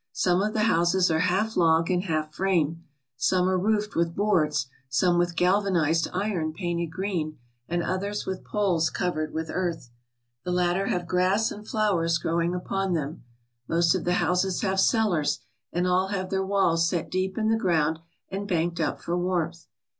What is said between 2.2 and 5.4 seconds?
frame. Some are roofed with boards, some with